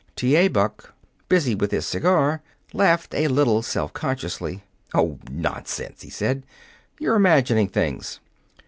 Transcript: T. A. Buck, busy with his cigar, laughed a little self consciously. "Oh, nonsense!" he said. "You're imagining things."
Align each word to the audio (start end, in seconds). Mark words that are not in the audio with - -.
T. 0.15 0.35
A. 0.35 0.47
Buck, 0.47 0.95
busy 1.29 1.53
with 1.53 1.69
his 1.69 1.85
cigar, 1.85 2.41
laughed 2.73 3.13
a 3.13 3.27
little 3.27 3.61
self 3.61 3.93
consciously. 3.93 4.63
"Oh, 4.95 5.19
nonsense!" 5.29 6.01
he 6.01 6.09
said. 6.09 6.41
"You're 6.99 7.13
imagining 7.13 7.67
things." 7.67 8.19